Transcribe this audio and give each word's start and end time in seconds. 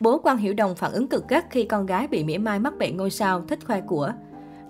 Bố 0.00 0.18
Quang 0.18 0.38
Hiểu 0.38 0.54
Đồng 0.54 0.74
phản 0.74 0.92
ứng 0.92 1.08
cực 1.08 1.28
gắt 1.28 1.46
khi 1.50 1.64
con 1.64 1.86
gái 1.86 2.08
bị 2.08 2.24
mỉa 2.24 2.38
mai 2.38 2.58
mắc 2.58 2.78
bệnh 2.78 2.96
ngôi 2.96 3.10
sao, 3.10 3.42
thích 3.48 3.58
khoe 3.66 3.80
của. 3.80 4.12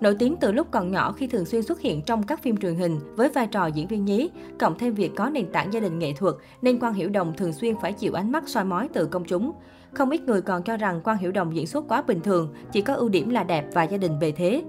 Nổi 0.00 0.16
tiếng 0.18 0.36
từ 0.40 0.52
lúc 0.52 0.66
còn 0.70 0.90
nhỏ 0.90 1.12
khi 1.12 1.26
thường 1.26 1.44
xuyên 1.44 1.62
xuất 1.62 1.80
hiện 1.80 2.02
trong 2.02 2.22
các 2.22 2.42
phim 2.42 2.56
truyền 2.56 2.74
hình 2.74 2.98
với 3.16 3.28
vai 3.28 3.46
trò 3.46 3.66
diễn 3.66 3.86
viên 3.86 4.04
nhí, 4.04 4.30
cộng 4.58 4.78
thêm 4.78 4.94
việc 4.94 5.10
có 5.16 5.30
nền 5.30 5.52
tảng 5.52 5.72
gia 5.72 5.80
đình 5.80 5.98
nghệ 5.98 6.12
thuật 6.12 6.34
nên 6.62 6.78
Quang 6.78 6.94
Hiểu 6.94 7.08
Đồng 7.08 7.32
thường 7.36 7.52
xuyên 7.52 7.74
phải 7.82 7.92
chịu 7.92 8.12
ánh 8.12 8.32
mắt 8.32 8.48
soi 8.48 8.64
mói 8.64 8.88
từ 8.92 9.06
công 9.06 9.24
chúng. 9.24 9.52
Không 9.92 10.10
ít 10.10 10.22
người 10.22 10.42
còn 10.42 10.62
cho 10.62 10.76
rằng 10.76 11.00
Quang 11.00 11.18
Hiểu 11.18 11.32
Đồng 11.32 11.56
diễn 11.56 11.66
xuất 11.66 11.84
quá 11.88 12.02
bình 12.02 12.20
thường, 12.20 12.54
chỉ 12.72 12.80
có 12.80 12.94
ưu 12.94 13.08
điểm 13.08 13.30
là 13.30 13.44
đẹp 13.44 13.66
và 13.72 13.82
gia 13.82 13.98
đình 13.98 14.18
bề 14.18 14.32
thế. 14.32 14.62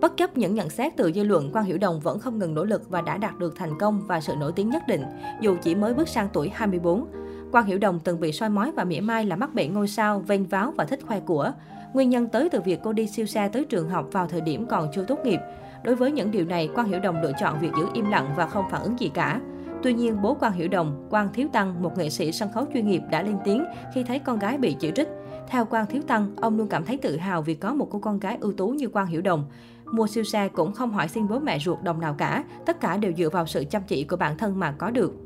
Bất 0.00 0.16
chấp 0.16 0.36
những 0.36 0.54
nhận 0.54 0.70
xét 0.70 0.96
từ 0.96 1.12
dư 1.12 1.24
luận, 1.24 1.52
Quang 1.52 1.64
Hiểu 1.64 1.78
Đồng 1.78 2.00
vẫn 2.00 2.18
không 2.18 2.38
ngừng 2.38 2.54
nỗ 2.54 2.64
lực 2.64 2.90
và 2.90 3.00
đã 3.00 3.18
đạt 3.18 3.38
được 3.38 3.56
thành 3.56 3.78
công 3.78 4.02
và 4.06 4.20
sự 4.20 4.34
nổi 4.40 4.52
tiếng 4.56 4.70
nhất 4.70 4.82
định, 4.88 5.04
dù 5.40 5.56
chỉ 5.62 5.74
mới 5.74 5.94
bước 5.94 6.08
sang 6.08 6.28
tuổi 6.32 6.50
24. 6.54 7.06
Quang 7.52 7.66
Hiểu 7.66 7.78
Đồng 7.78 8.00
từng 8.00 8.20
bị 8.20 8.32
soi 8.32 8.48
mói 8.48 8.72
và 8.72 8.84
mỉa 8.84 9.00
mai 9.00 9.24
là 9.24 9.36
mắc 9.36 9.54
bệnh 9.54 9.74
ngôi 9.74 9.88
sao, 9.88 10.18
vênh 10.18 10.44
váo 10.44 10.72
và 10.76 10.84
thích 10.84 11.00
khoe 11.06 11.20
của. 11.20 11.52
Nguyên 11.92 12.10
nhân 12.10 12.28
tới 12.28 12.48
từ 12.48 12.60
việc 12.60 12.80
cô 12.82 12.92
đi 12.92 13.06
siêu 13.06 13.26
xe 13.26 13.48
tới 13.48 13.64
trường 13.64 13.88
học 13.88 14.08
vào 14.12 14.26
thời 14.26 14.40
điểm 14.40 14.66
còn 14.66 14.88
chưa 14.94 15.04
tốt 15.04 15.18
nghiệp. 15.24 15.40
Đối 15.84 15.94
với 15.94 16.12
những 16.12 16.30
điều 16.30 16.44
này, 16.44 16.68
Quang 16.74 16.88
Hiểu 16.88 17.00
Đồng 17.00 17.22
lựa 17.22 17.32
chọn 17.40 17.60
việc 17.60 17.70
giữ 17.78 17.86
im 17.94 18.10
lặng 18.10 18.32
và 18.36 18.46
không 18.46 18.64
phản 18.70 18.82
ứng 18.82 19.00
gì 19.00 19.10
cả. 19.14 19.40
Tuy 19.82 19.94
nhiên, 19.94 20.22
bố 20.22 20.34
Quang 20.34 20.52
Hiểu 20.52 20.68
Đồng, 20.68 21.06
Quang 21.10 21.32
Thiếu 21.32 21.48
Tăng, 21.52 21.82
một 21.82 21.98
nghệ 21.98 22.10
sĩ 22.10 22.32
sân 22.32 22.52
khấu 22.52 22.64
chuyên 22.74 22.88
nghiệp 22.88 23.02
đã 23.10 23.22
lên 23.22 23.36
tiếng 23.44 23.64
khi 23.94 24.04
thấy 24.04 24.18
con 24.18 24.38
gái 24.38 24.58
bị 24.58 24.76
chỉ 24.80 24.92
trích. 24.94 25.08
Theo 25.48 25.64
Quang 25.64 25.86
Thiếu 25.86 26.02
Tăng, 26.06 26.36
ông 26.36 26.56
luôn 26.56 26.68
cảm 26.68 26.84
thấy 26.84 26.96
tự 26.96 27.16
hào 27.16 27.42
vì 27.42 27.54
có 27.54 27.74
một 27.74 27.88
cô 27.90 27.98
con 27.98 28.18
gái 28.18 28.38
ưu 28.40 28.52
tú 28.52 28.68
như 28.68 28.88
Quang 28.88 29.06
Hiểu 29.06 29.22
Đồng. 29.22 29.44
Mua 29.92 30.06
siêu 30.06 30.24
xe 30.24 30.48
cũng 30.48 30.72
không 30.72 30.92
hỏi 30.92 31.08
xin 31.08 31.28
bố 31.28 31.38
mẹ 31.38 31.58
ruột 31.58 31.82
đồng 31.82 32.00
nào 32.00 32.14
cả, 32.18 32.44
tất 32.66 32.80
cả 32.80 32.96
đều 32.96 33.12
dựa 33.12 33.30
vào 33.30 33.46
sự 33.46 33.64
chăm 33.70 33.82
chỉ 33.86 34.04
của 34.04 34.16
bản 34.16 34.38
thân 34.38 34.58
mà 34.58 34.72
có 34.72 34.90
được. 34.90 35.25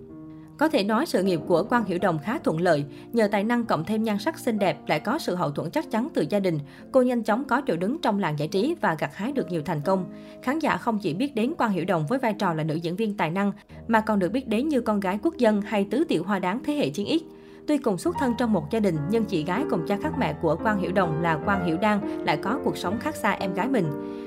Có 0.61 0.69
thể 0.69 0.85
nói 0.85 1.07
sự 1.07 1.23
nghiệp 1.23 1.41
của 1.47 1.63
Quang 1.63 1.85
Hiểu 1.85 1.99
Đồng 1.99 2.19
khá 2.19 2.39
thuận 2.39 2.61
lợi, 2.61 2.85
nhờ 3.13 3.29
tài 3.29 3.45
năng 3.45 3.65
cộng 3.65 3.85
thêm 3.85 4.03
nhan 4.03 4.19
sắc 4.19 4.39
xinh 4.39 4.59
đẹp 4.59 4.77
lại 4.87 5.01
có 5.01 5.19
sự 5.19 5.35
hậu 5.35 5.51
thuẫn 5.51 5.71
chắc 5.71 5.91
chắn 5.91 6.09
từ 6.15 6.27
gia 6.31 6.41
đình, 6.41 6.59
cô 6.93 7.03
nhanh 7.03 7.23
chóng 7.23 7.45
có 7.45 7.61
chỗ 7.61 7.77
đứng 7.77 8.01
trong 8.03 8.19
làng 8.19 8.39
giải 8.39 8.49
trí 8.49 8.75
và 8.81 8.97
gặt 8.99 9.17
hái 9.17 9.33
được 9.33 9.51
nhiều 9.51 9.63
thành 9.65 9.81
công. 9.81 10.05
Khán 10.43 10.59
giả 10.59 10.77
không 10.77 10.99
chỉ 10.99 11.15
biết 11.15 11.35
đến 11.35 11.55
Quang 11.55 11.73
Hiểu 11.73 11.85
Đồng 11.85 12.07
với 12.07 12.19
vai 12.19 12.35
trò 12.35 12.55
là 12.55 12.65
nữ 12.65 12.75
diễn 12.75 12.97
viên 12.97 13.17
tài 13.17 13.31
năng, 13.31 13.53
mà 13.89 14.01
còn 14.01 14.19
được 14.19 14.33
biết 14.33 14.49
đến 14.49 14.69
như 14.69 14.81
con 14.81 15.01
gái 15.01 15.19
quốc 15.23 15.37
dân 15.39 15.61
hay 15.61 15.87
tứ 15.91 16.05
tiểu 16.09 16.25
hoa 16.25 16.39
đáng 16.39 16.61
thế 16.65 16.75
hệ 16.75 16.91
chiến 16.91 17.07
ích 17.07 17.23
Tuy 17.71 17.79
cùng 17.79 17.99
xuất 17.99 18.17
thân 18.19 18.35
trong 18.39 18.53
một 18.53 18.71
gia 18.71 18.81
đình, 18.81 18.97
nhưng 19.11 19.25
chị 19.25 19.45
gái 19.45 19.65
cùng 19.71 19.87
cha 19.87 19.97
khác 20.03 20.13
mẹ 20.19 20.33
của 20.43 20.57
Quang 20.57 20.81
Hiểu 20.81 20.93
Đồng 20.93 21.23
là 21.23 21.37
Quang 21.45 21.67
Hiểu 21.67 21.77
Đan 21.83 22.25
lại 22.25 22.37
có 22.37 22.59
cuộc 22.65 22.77
sống 22.77 22.99
khác 23.01 23.17
xa 23.17 23.31
em 23.31 23.55
gái 23.55 23.69
mình. 23.69 23.85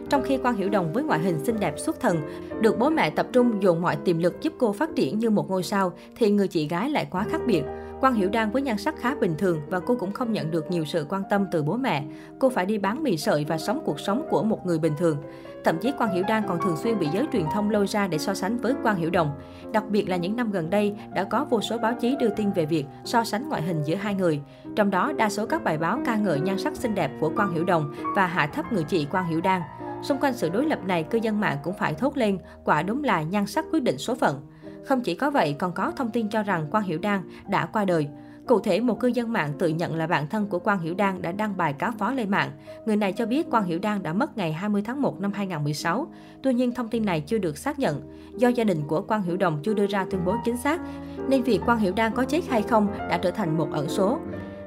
Trong 0.09 0.21
khi 0.23 0.37
Quang 0.37 0.55
Hiểu 0.55 0.69
Đồng 0.69 0.93
với 0.93 1.03
ngoại 1.03 1.19
hình 1.19 1.45
xinh 1.45 1.59
đẹp 1.59 1.73
xuất 1.77 1.99
thần, 1.99 2.17
được 2.61 2.79
bố 2.79 2.89
mẹ 2.89 3.09
tập 3.09 3.27
trung 3.33 3.63
dồn 3.63 3.81
mọi 3.81 3.95
tiềm 3.95 4.17
lực 4.17 4.41
giúp 4.41 4.53
cô 4.57 4.73
phát 4.73 4.89
triển 4.95 5.19
như 5.19 5.29
một 5.29 5.49
ngôi 5.49 5.63
sao, 5.63 5.93
thì 6.15 6.31
người 6.31 6.47
chị 6.47 6.67
gái 6.67 6.89
lại 6.89 7.07
quá 7.11 7.25
khác 7.31 7.41
biệt. 7.47 7.63
Quang 8.03 8.15
Hiểu 8.15 8.29
Đan 8.29 8.51
với 8.51 8.61
nhan 8.61 8.77
sắc 8.77 8.95
khá 8.97 9.15
bình 9.15 9.35
thường 9.37 9.61
và 9.69 9.79
cô 9.79 9.95
cũng 9.95 10.11
không 10.11 10.33
nhận 10.33 10.51
được 10.51 10.71
nhiều 10.71 10.85
sự 10.85 11.05
quan 11.09 11.23
tâm 11.29 11.45
từ 11.51 11.63
bố 11.63 11.77
mẹ. 11.77 12.03
Cô 12.39 12.49
phải 12.49 12.65
đi 12.65 12.77
bán 12.77 13.03
mì 13.03 13.17
sợi 13.17 13.45
và 13.45 13.57
sống 13.57 13.81
cuộc 13.85 13.99
sống 13.99 14.25
của 14.29 14.43
một 14.43 14.65
người 14.65 14.79
bình 14.79 14.93
thường. 14.97 15.17
Thậm 15.63 15.77
chí 15.77 15.91
Quang 15.97 16.13
Hiểu 16.13 16.23
Đan 16.27 16.43
còn 16.47 16.61
thường 16.61 16.77
xuyên 16.77 16.99
bị 16.99 17.07
giới 17.13 17.27
truyền 17.33 17.45
thông 17.53 17.69
lôi 17.69 17.87
ra 17.87 18.07
để 18.07 18.17
so 18.17 18.33
sánh 18.33 18.57
với 18.57 18.73
Quang 18.83 18.95
Hiểu 18.95 19.09
Đồng. 19.09 19.31
Đặc 19.71 19.83
biệt 19.89 20.09
là 20.09 20.17
những 20.17 20.35
năm 20.35 20.51
gần 20.51 20.69
đây, 20.69 20.95
đã 21.13 21.23
có 21.23 21.45
vô 21.49 21.61
số 21.61 21.77
báo 21.77 21.93
chí 22.01 22.15
đưa 22.19 22.29
tin 22.29 22.51
về 22.51 22.65
việc 22.65 22.85
so 23.03 23.23
sánh 23.23 23.49
ngoại 23.49 23.61
hình 23.61 23.83
giữa 23.83 23.95
hai 23.95 24.15
người. 24.15 24.41
Trong 24.75 24.89
đó, 24.89 25.11
đa 25.17 25.29
số 25.29 25.45
các 25.45 25.63
bài 25.63 25.77
báo 25.77 25.99
ca 26.05 26.15
ngợi 26.15 26.39
nhan 26.39 26.59
sắc 26.59 26.75
xinh 26.75 26.95
đẹp 26.95 27.11
của 27.19 27.31
Quang 27.35 27.53
Hiểu 27.53 27.65
Đồng 27.65 27.93
và 28.15 28.27
hạ 28.27 28.47
thấp 28.47 28.65
người 28.73 28.83
chị 28.83 29.05
Quang 29.05 29.27
Hiểu 29.27 29.41
Đan. 29.41 29.61
Xung 30.03 30.17
quanh 30.17 30.33
sự 30.33 30.49
đối 30.49 30.65
lập 30.65 30.79
này, 30.85 31.03
cư 31.03 31.19
dân 31.21 31.39
mạng 31.39 31.57
cũng 31.63 31.73
phải 31.73 31.93
thốt 31.93 32.17
lên, 32.17 32.37
quả 32.63 32.83
đúng 32.83 33.03
là 33.03 33.21
nhan 33.21 33.45
sắc 33.45 33.65
quyết 33.71 33.83
định 33.83 33.97
số 33.97 34.15
phận. 34.15 34.41
Không 34.85 35.01
chỉ 35.01 35.15
có 35.15 35.29
vậy, 35.29 35.55
còn 35.59 35.71
có 35.71 35.91
thông 35.95 36.09
tin 36.09 36.29
cho 36.29 36.43
rằng 36.43 36.67
Quang 36.71 36.83
Hiểu 36.83 36.99
Đan 36.99 37.21
đã 37.49 37.65
qua 37.65 37.85
đời. 37.85 38.07
Cụ 38.47 38.59
thể, 38.59 38.79
một 38.79 38.99
cư 38.99 39.07
dân 39.07 39.33
mạng 39.33 39.53
tự 39.59 39.67
nhận 39.67 39.95
là 39.95 40.07
bạn 40.07 40.27
thân 40.27 40.47
của 40.47 40.59
Quang 40.59 40.79
Hiểu 40.79 40.93
Đan 40.93 41.21
đã 41.21 41.31
đăng 41.31 41.57
bài 41.57 41.73
cáo 41.73 41.91
phó 41.99 42.11
lên 42.11 42.29
mạng. 42.29 42.51
Người 42.85 42.95
này 42.95 43.13
cho 43.13 43.25
biết 43.25 43.49
Quang 43.49 43.65
Hiểu 43.65 43.79
Đan 43.79 44.03
đã 44.03 44.13
mất 44.13 44.37
ngày 44.37 44.53
20 44.53 44.81
tháng 44.85 45.01
1 45.01 45.21
năm 45.21 45.31
2016. 45.33 46.07
Tuy 46.43 46.53
nhiên, 46.53 46.71
thông 46.73 46.87
tin 46.87 47.05
này 47.05 47.21
chưa 47.21 47.37
được 47.37 47.57
xác 47.57 47.79
nhận. 47.79 48.01
Do 48.37 48.47
gia 48.47 48.63
đình 48.63 48.83
của 48.87 49.01
Quang 49.01 49.23
Hiểu 49.23 49.37
Đồng 49.37 49.59
chưa 49.63 49.73
đưa 49.73 49.87
ra 49.87 50.05
tuyên 50.11 50.25
bố 50.25 50.35
chính 50.45 50.57
xác, 50.57 50.81
nên 51.29 51.43
việc 51.43 51.61
Quang 51.65 51.79
Hiểu 51.79 51.93
Đan 51.95 52.13
có 52.13 52.25
chết 52.25 52.41
hay 52.49 52.61
không 52.61 52.87
đã 53.09 53.17
trở 53.17 53.31
thành 53.31 53.57
một 53.57 53.67
ẩn 53.71 53.89
số. 53.89 54.19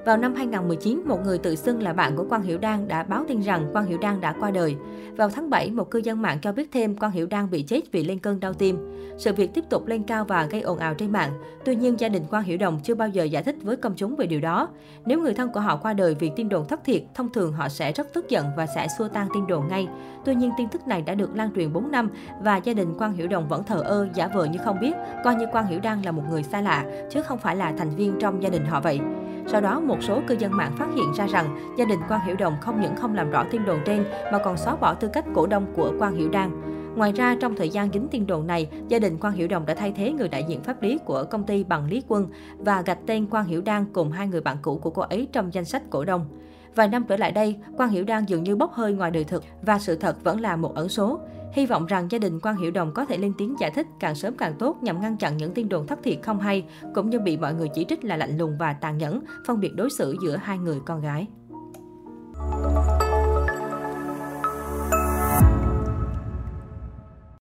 Vào 0.07 0.17
năm 0.17 0.35
2019, 0.35 1.03
một 1.07 1.25
người 1.25 1.39
tự 1.39 1.55
xưng 1.55 1.83
là 1.83 1.93
bạn 1.93 2.17
của 2.17 2.25
Quang 2.29 2.43
Hiểu 2.43 2.59
Đan 2.59 2.89
đã 2.89 3.03
báo 3.03 3.25
tin 3.29 3.41
rằng 3.41 3.71
Quang 3.73 3.87
Hiểu 3.87 3.99
Đan 3.99 4.21
đã 4.21 4.35
qua 4.41 4.51
đời. 4.51 4.77
Vào 5.17 5.31
tháng 5.31 5.51
7, 5.51 5.71
một 5.71 5.91
cư 5.91 5.99
dân 5.99 6.23
mạng 6.23 6.39
cho 6.43 6.53
biết 6.53 6.73
thêm 6.73 6.97
Quang 6.97 7.13
Hiểu 7.13 7.27
Đan 7.27 7.51
bị 7.51 7.63
chết 7.63 7.93
vì 7.93 8.05
lên 8.05 8.19
cơn 8.19 8.41
đau 8.41 8.53
tim. 8.53 8.79
Sự 9.19 9.33
việc 9.33 9.55
tiếp 9.55 9.65
tục 9.71 9.87
lên 9.87 10.03
cao 10.03 10.25
và 10.25 10.47
gây 10.47 10.61
ồn 10.61 10.79
ào 10.79 10.95
trên 10.95 11.13
mạng. 11.13 11.31
Tuy 11.65 11.77
nhiên, 11.77 12.01
gia 12.01 12.09
đình 12.09 12.23
Quang 12.31 12.43
Hiểu 12.43 12.59
Đồng 12.59 12.81
chưa 12.85 12.95
bao 12.95 13.09
giờ 13.09 13.25
giải 13.25 13.43
thích 13.43 13.57
với 13.63 13.77
công 13.77 13.95
chúng 13.97 14.17
về 14.17 14.27
điều 14.27 14.41
đó. 14.41 14.69
Nếu 15.07 15.21
người 15.21 15.35
thân 15.35 15.51
của 15.53 15.61
họ 15.61 15.77
qua 15.77 15.93
đời 15.93 16.15
vì 16.15 16.31
tin 16.37 16.49
đồn 16.49 16.69
thất 16.69 16.85
thiệt, 16.85 17.03
thông 17.15 17.33
thường 17.33 17.53
họ 17.53 17.69
sẽ 17.69 17.93
rất 17.93 18.07
tức 18.15 18.29
giận 18.29 18.47
và 18.57 18.67
sẽ 18.67 18.89
xua 18.99 19.09
tan 19.09 19.29
tin 19.35 19.47
đồn 19.47 19.69
ngay. 19.69 19.89
Tuy 20.25 20.35
nhiên, 20.35 20.51
tin 20.59 20.69
tức 20.69 20.87
này 20.89 21.03
đã 21.03 21.15
được 21.15 21.37
lan 21.37 21.51
truyền 21.57 21.73
4 21.73 21.91
năm 21.91 22.11
và 22.43 22.57
gia 22.57 22.75
đình 22.75 22.95
Quang 22.99 23.13
Hiểu 23.13 23.29
Đồng 23.29 23.49
vẫn 23.49 23.65
thờ 23.65 23.83
ơ, 23.85 24.09
giả 24.15 24.29
vờ 24.29 24.45
như 24.45 24.59
không 24.65 24.81
biết, 24.81 24.93
coi 25.25 25.35
như 25.35 25.47
Quang 25.53 25.67
Hiểu 25.67 25.81
Đan 25.83 26.03
là 26.03 26.13
một 26.13 26.23
người 26.31 26.43
xa 26.43 26.61
lạ, 26.61 26.85
chứ 27.11 27.23
không 27.23 27.39
phải 27.39 27.57
là 27.57 27.73
thành 27.79 27.91
viên 27.91 28.19
trong 28.21 28.43
gia 28.43 28.49
đình 28.49 28.65
họ 28.65 28.81
vậy. 28.81 29.01
Sau 29.49 29.61
đó, 29.61 29.81
một 29.81 30.03
số 30.03 30.21
cư 30.27 30.37
dân 30.39 30.57
mạng 30.57 30.73
phát 30.77 30.89
hiện 30.97 31.13
ra 31.17 31.27
rằng 31.27 31.75
gia 31.79 31.85
đình 31.85 31.99
Quang 32.09 32.27
Hiểu 32.27 32.37
Đồng 32.37 32.57
không 32.61 32.81
những 32.81 32.97
không 32.97 33.15
làm 33.15 33.31
rõ 33.31 33.45
tin 33.51 33.65
đồn 33.65 33.79
trên 33.85 34.05
mà 34.33 34.39
còn 34.39 34.57
xóa 34.57 34.77
bỏ 34.77 34.95
tư 34.95 35.09
cách 35.09 35.25
cổ 35.35 35.47
đông 35.47 35.67
của 35.77 35.93
Quang 35.99 36.15
Hiểu 36.15 36.29
Đan. 36.29 36.51
Ngoài 36.97 37.13
ra, 37.13 37.37
trong 37.41 37.57
thời 37.57 37.69
gian 37.69 37.89
dính 37.93 38.09
tin 38.09 38.27
đồn 38.27 38.47
này, 38.47 38.69
gia 38.89 38.99
đình 38.99 39.19
Quang 39.19 39.35
Hiểu 39.35 39.49
Đồng 39.49 39.67
đã 39.67 39.75
thay 39.75 39.93
thế 39.93 40.13
người 40.13 40.29
đại 40.29 40.45
diện 40.49 40.63
pháp 40.63 40.83
lý 40.83 40.99
của 41.05 41.25
công 41.31 41.47
ty 41.47 41.65
bằng 41.65 41.87
Lý 41.87 42.03
Quân 42.09 42.27
và 42.59 42.83
gạch 42.83 42.99
tên 43.07 43.27
Quang 43.27 43.47
Hiểu 43.47 43.63
Đan 43.63 43.85
cùng 43.93 44.13
hai 44.13 44.29
người 44.29 44.41
bạn 44.41 44.57
cũ 44.63 44.79
của 44.83 44.91
cô 44.91 45.03
ấy 45.03 45.29
trong 45.33 45.55
danh 45.55 45.65
sách 45.65 45.83
cổ 45.91 46.05
đông. 46.05 46.27
Vài 46.75 46.89
năm 46.89 47.05
trở 47.09 47.17
lại 47.17 47.33
đây, 47.33 47.57
Quang 47.77 47.91
Hiểu 47.91 48.05
Đan 48.05 48.25
dường 48.25 48.43
như 48.43 48.57
bốc 48.57 48.73
hơi 48.73 48.93
ngoài 48.93 49.11
đời 49.11 49.25
thực 49.25 49.45
và 49.63 49.79
sự 49.79 49.97
thật 49.97 50.25
vẫn 50.25 50.41
là 50.41 50.57
một 50.57 50.75
ẩn 50.75 50.89
số. 50.89 51.21
Hy 51.57 51.67
vọng 51.67 51.87
rằng 51.87 52.07
gia 52.11 52.19
đình 52.19 52.41
quan 52.43 52.57
Hiểu 52.57 52.71
Đồng 52.71 52.95
có 52.95 53.05
thể 53.05 53.19
lên 53.19 53.33
tiếng 53.39 53.55
giải 53.61 53.71
thích 53.71 53.87
càng 54.01 54.15
sớm 54.15 54.35
càng 54.39 54.55
tốt 54.59 54.77
nhằm 54.83 55.01
ngăn 55.01 55.17
chặn 55.17 55.37
những 55.37 55.55
tin 55.55 55.69
đồn 55.69 55.87
thất 55.87 55.99
thiệt 56.03 56.19
không 56.23 56.41
hay, 56.41 56.65
cũng 56.95 57.11
như 57.11 57.19
bị 57.19 57.37
mọi 57.37 57.55
người 57.55 57.69
chỉ 57.75 57.85
trích 57.89 58.05
là 58.05 58.17
lạnh 58.17 58.39
lùng 58.39 58.57
và 58.59 58.73
tàn 58.73 58.99
nhẫn, 58.99 59.21
phân 59.47 59.61
biệt 59.61 59.75
đối 59.77 59.91
xử 59.91 60.17
giữa 60.23 60.37
hai 60.37 60.59
người 60.59 60.81
con 60.87 61.01
gái. 61.01 61.27